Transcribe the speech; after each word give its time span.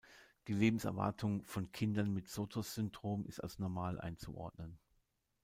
Die 0.47 0.53
Lebenserwartung 0.53 1.43
von 1.43 1.71
Kindern 1.71 2.11
mit 2.11 2.27
Sotos-Syndrom 2.27 3.23
ist 3.27 3.39
als 3.39 3.59
normal 3.59 3.99
einzuordnen. 4.01 4.79